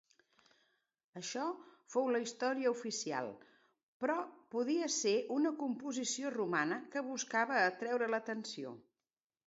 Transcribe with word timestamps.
Això 1.19 1.43
fou 1.95 2.07
la 2.15 2.21
història 2.23 2.71
oficial 2.77 3.29
però 4.05 4.17
podia 4.57 4.91
ser 4.99 5.15
una 5.39 5.55
composició 5.63 6.35
romana 6.41 6.83
que 6.97 7.09
buscava 7.15 7.65
atreure 7.69 8.15
l'atenció. 8.15 8.79